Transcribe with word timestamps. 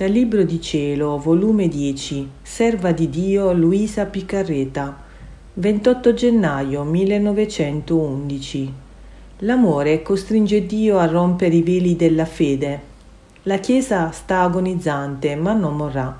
Dal 0.00 0.10
Libro 0.10 0.44
di 0.44 0.62
Cielo, 0.62 1.18
volume 1.18 1.68
10, 1.68 2.26
Serva 2.40 2.90
di 2.90 3.10
Dio 3.10 3.52
Luisa 3.52 4.06
Piccarreta, 4.06 4.98
28 5.52 6.14
gennaio 6.14 6.84
1911. 6.84 8.72
L'amore 9.40 10.00
costringe 10.00 10.64
Dio 10.64 10.96
a 10.96 11.04
rompere 11.04 11.54
i 11.56 11.62
veli 11.62 11.96
della 11.96 12.24
fede. 12.24 12.80
La 13.42 13.58
Chiesa 13.58 14.10
sta 14.10 14.40
agonizzante, 14.40 15.36
ma 15.36 15.52
non 15.52 15.76
morrà. 15.76 16.18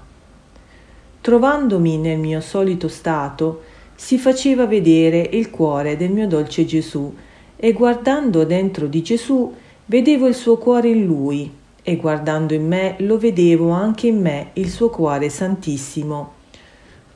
Trovandomi 1.22 1.96
nel 1.96 2.18
mio 2.18 2.42
solito 2.42 2.88
stato, 2.88 3.62
si 3.94 4.18
faceva 4.18 4.66
vedere 4.66 5.26
il 5.32 5.48
cuore 5.48 5.96
del 5.96 6.10
mio 6.10 6.28
dolce 6.28 6.66
Gesù 6.66 7.16
e 7.56 7.72
guardando 7.72 8.44
dentro 8.44 8.86
di 8.86 9.00
Gesù 9.00 9.50
vedevo 9.86 10.26
il 10.26 10.34
suo 10.34 10.58
cuore 10.58 10.90
in 10.90 11.06
lui 11.06 11.56
e 11.82 11.96
guardando 11.96 12.54
in 12.54 12.66
me 12.66 12.96
lo 12.98 13.18
vedevo 13.18 13.70
anche 13.70 14.08
in 14.08 14.20
me 14.20 14.50
il 14.54 14.70
suo 14.70 14.90
cuore 14.90 15.28
santissimo. 15.28 16.32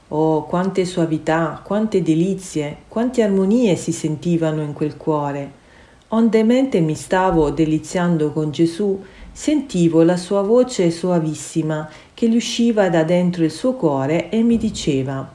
Oh, 0.09 0.45
quante 0.45 0.85
suavità, 0.85 1.61
quante 1.65 2.03
delizie, 2.03 2.79
quante 2.89 3.23
armonie 3.23 3.77
si 3.77 3.93
sentivano 3.93 4.63
in 4.63 4.73
quel 4.73 4.97
cuore. 4.97 5.63
Onde 6.09 6.45
mente 6.45 6.81
mi 6.81 6.95
stavo 6.95 7.51
deliziando 7.51 8.31
con 8.31 8.51
Gesù, 8.51 9.03
sentivo 9.33 10.03
la 10.03 10.17
sua 10.17 10.43
voce 10.43 10.91
soavissima 10.91 11.89
che 12.15 12.29
gli 12.29 12.37
usciva 12.37 12.89
da 12.89 13.03
dentro 13.03 13.43
il 13.43 13.51
suo 13.51 13.75
cuore 13.75 14.29
e 14.29 14.43
mi 14.43 14.57
diceva 14.57 15.34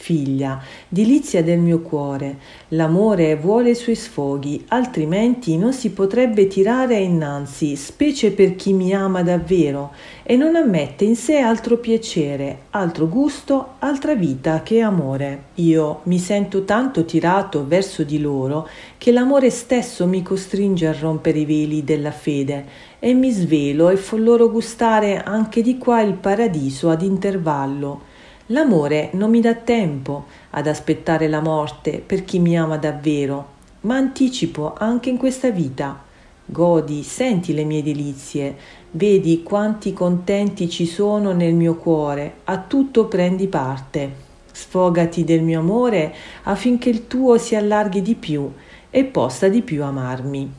Figlia, 0.00 0.62
delizia 0.88 1.42
del 1.42 1.58
mio 1.58 1.80
cuore, 1.80 2.38
l'amore 2.68 3.34
vuole 3.34 3.70
i 3.70 3.74
suoi 3.74 3.96
sfoghi, 3.96 4.64
altrimenti 4.68 5.58
non 5.58 5.72
si 5.72 5.90
potrebbe 5.90 6.46
tirare 6.46 6.96
innanzi, 6.98 7.74
specie 7.74 8.30
per 8.30 8.54
chi 8.54 8.72
mi 8.72 8.94
ama 8.94 9.22
davvero 9.22 9.90
e 10.22 10.36
non 10.36 10.54
ammette 10.54 11.04
in 11.04 11.16
sé 11.16 11.38
altro 11.38 11.78
piacere, 11.78 12.58
altro 12.70 13.08
gusto, 13.08 13.74
altra 13.80 14.14
vita 14.14 14.62
che 14.62 14.80
amore. 14.80 15.42
Io 15.56 16.00
mi 16.04 16.18
sento 16.18 16.64
tanto 16.64 17.04
tirato 17.04 17.66
verso 17.66 18.04
di 18.04 18.20
loro 18.20 18.68
che 18.96 19.10
l'amore 19.10 19.50
stesso 19.50 20.06
mi 20.06 20.22
costringe 20.22 20.86
a 20.86 20.96
rompere 20.98 21.40
i 21.40 21.44
veli 21.44 21.82
della 21.82 22.12
fede 22.12 22.64
e 23.00 23.12
mi 23.14 23.32
svelo 23.32 23.90
e 23.90 23.96
fo 23.96 24.16
loro 24.16 24.48
gustare 24.48 25.22
anche 25.22 25.60
di 25.60 25.76
qua 25.76 26.00
il 26.00 26.14
paradiso 26.14 26.88
ad 26.88 27.02
intervallo 27.02 28.07
L'amore 28.50 29.10
non 29.12 29.28
mi 29.28 29.40
dà 29.40 29.54
tempo 29.54 30.24
ad 30.50 30.66
aspettare 30.66 31.28
la 31.28 31.40
morte 31.40 32.02
per 32.04 32.24
chi 32.24 32.38
mi 32.38 32.56
ama 32.56 32.78
davvero, 32.78 33.56
ma 33.82 33.96
anticipo 33.96 34.72
anche 34.74 35.10
in 35.10 35.18
questa 35.18 35.50
vita. 35.50 36.02
Godi, 36.46 37.02
senti 37.02 37.52
le 37.52 37.64
mie 37.64 37.82
delizie, 37.82 38.56
vedi 38.92 39.42
quanti 39.42 39.92
contenti 39.92 40.70
ci 40.70 40.86
sono 40.86 41.32
nel 41.32 41.52
mio 41.52 41.74
cuore, 41.74 42.36
a 42.44 42.56
tutto 42.58 43.04
prendi 43.04 43.48
parte. 43.48 44.26
Sfogati 44.50 45.24
del 45.24 45.42
mio 45.42 45.60
amore 45.60 46.14
affinché 46.44 46.88
il 46.88 47.06
tuo 47.06 47.36
si 47.36 47.54
allarghi 47.54 48.00
di 48.00 48.14
più 48.14 48.50
e 48.88 49.04
possa 49.04 49.48
di 49.48 49.60
più 49.60 49.84
amarmi. 49.84 50.50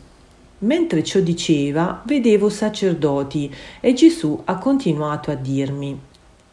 Mentre 0.60 1.04
ciò 1.04 1.22
diceva, 1.22 2.04
vedevo 2.06 2.50
sacerdoti 2.50 3.52
e 3.80 3.94
Gesù 3.94 4.40
ha 4.46 4.60
continuato 4.60 5.32
a 5.32 5.36
dirmi, 5.36 6.00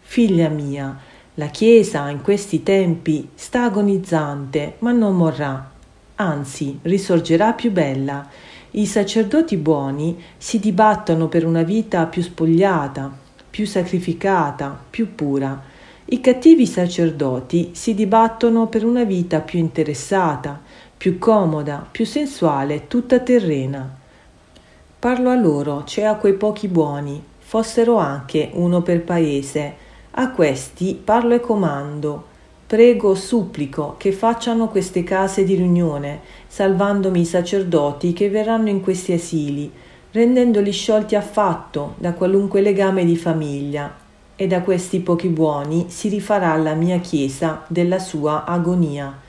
Figlia 0.00 0.48
mia, 0.48 0.96
la 1.38 1.48
Chiesa 1.48 2.08
in 2.08 2.22
questi 2.22 2.62
tempi 2.62 3.28
sta 3.34 3.64
agonizzante, 3.64 4.76
ma 4.78 4.92
non 4.92 5.16
morrà, 5.16 5.70
anzi 6.14 6.78
risorgerà 6.82 7.52
più 7.52 7.70
bella. 7.70 8.26
I 8.70 8.86
sacerdoti 8.86 9.58
buoni 9.58 10.18
si 10.38 10.58
dibattono 10.58 11.28
per 11.28 11.44
una 11.44 11.62
vita 11.62 12.06
più 12.06 12.22
spogliata, 12.22 13.14
più 13.50 13.66
sacrificata, 13.66 14.78
più 14.88 15.14
pura. 15.14 15.62
I 16.06 16.20
cattivi 16.22 16.64
sacerdoti 16.66 17.72
si 17.74 17.94
dibattono 17.94 18.68
per 18.68 18.86
una 18.86 19.04
vita 19.04 19.40
più 19.40 19.58
interessata, 19.58 20.58
più 20.96 21.18
comoda, 21.18 21.86
più 21.90 22.06
sensuale, 22.06 22.86
tutta 22.86 23.20
terrena. 23.20 23.94
Parlo 24.98 25.28
a 25.28 25.34
loro, 25.34 25.84
cioè 25.84 26.04
a 26.04 26.14
quei 26.14 26.32
pochi 26.32 26.68
buoni, 26.68 27.22
fossero 27.38 27.98
anche 27.98 28.48
uno 28.54 28.80
per 28.80 29.02
paese, 29.02 29.84
a 30.18 30.30
questi 30.30 30.98
parlo 31.02 31.34
e 31.34 31.40
comando. 31.40 32.34
Prego, 32.66 33.14
supplico 33.14 33.96
che 33.98 34.12
facciano 34.12 34.68
queste 34.68 35.04
case 35.04 35.44
di 35.44 35.54
riunione, 35.54 36.20
salvandomi 36.46 37.20
i 37.20 37.24
sacerdoti 37.26 38.14
che 38.14 38.30
verranno 38.30 38.70
in 38.70 38.80
questi 38.80 39.12
asili, 39.12 39.70
rendendoli 40.12 40.72
sciolti 40.72 41.16
affatto 41.16 41.94
da 41.98 42.14
qualunque 42.14 42.62
legame 42.62 43.04
di 43.04 43.16
famiglia. 43.16 43.94
E 44.34 44.46
da 44.46 44.62
questi 44.62 45.00
pochi 45.00 45.28
buoni 45.28 45.86
si 45.88 46.08
rifarà 46.08 46.56
la 46.56 46.74
mia 46.74 46.98
Chiesa 46.98 47.64
della 47.66 47.98
sua 47.98 48.44
agonia. 48.44 49.20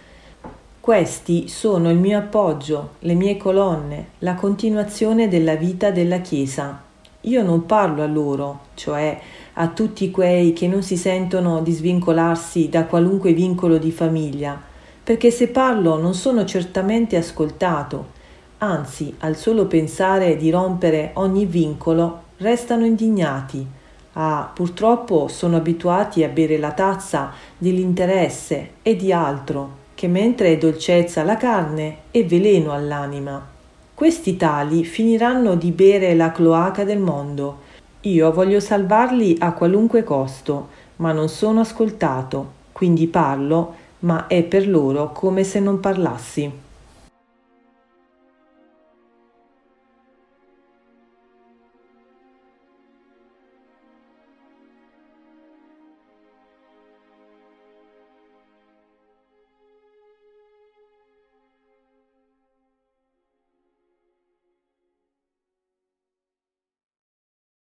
Questi 0.80 1.50
sono 1.50 1.92
il 1.92 1.98
mio 1.98 2.18
appoggio, 2.18 2.92
le 3.00 3.14
mie 3.14 3.36
colonne, 3.36 4.08
la 4.20 4.36
continuazione 4.36 5.28
della 5.28 5.56
vita 5.56 5.92
della 5.92 6.20
Chiesa. 6.20 6.82
Io 7.22 7.44
non 7.44 7.66
parlo 7.66 8.04
a 8.04 8.08
loro, 8.08 8.60
cioè 8.76 9.20
a 9.60 9.70
tutti 9.70 10.12
quei 10.12 10.54
che 10.54 10.68
non 10.68 10.84
si 10.84 10.98
sentono 10.98 11.62
di 11.62 11.72
svincolarsi 11.72 12.70
da 12.70 12.86
qualunque 12.86 13.34
vincolo 13.34 13.78
di 13.78 13.92
famiglia, 13.92 14.60
perché 15.04 15.32
se 15.32 15.48
parlo 15.48 16.00
non 16.00 16.14
sono 16.14 16.46
certamente 16.46 17.18
ascoltato, 17.18 18.16
anzi 18.60 19.16
al 19.20 19.36
solo 19.36 19.66
pensare 19.66 20.38
di 20.38 20.52
rompere 20.52 21.12
ogni 21.16 21.46
vincolo 21.46 22.24
restano 22.38 22.86
indignati. 22.86 23.66
Ah, 24.14 24.52
purtroppo 24.54 25.28
sono 25.28 25.58
abituati 25.58 26.24
a 26.24 26.28
bere 26.28 26.58
la 26.58 26.72
tazza 26.72 27.32
dell'interesse 27.58 28.70
e 28.84 28.96
di 28.96 29.12
altro, 29.12 29.86
che 29.96 30.08
mentre 30.08 30.54
è 30.54 30.58
dolcezza 30.58 31.22
alla 31.22 31.38
carne 31.38 31.98
è 32.12 32.24
veleno 32.26 32.74
all'anima. 32.74 33.56
Questi 33.94 34.38
tali 34.38 34.84
finiranno 34.84 35.56
di 35.56 35.72
bere 35.72 36.14
la 36.14 36.32
cloaca 36.32 36.84
del 36.84 37.00
mondo, 37.00 37.66
io 38.02 38.32
voglio 38.32 38.60
salvarli 38.60 39.38
a 39.40 39.54
qualunque 39.54 40.04
costo, 40.04 40.70
ma 40.98 41.12
non 41.12 41.30
sono 41.30 41.62
ascoltato, 41.62 42.54
quindi 42.72 43.08
parlo, 43.08 43.74
ma 44.00 44.28
è 44.28 44.44
per 44.44 44.68
loro 44.68 45.12
come 45.12 45.44
se 45.44 45.60
non 45.60 45.80
parlassi. 45.80 46.52